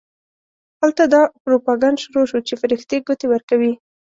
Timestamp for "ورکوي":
3.29-3.73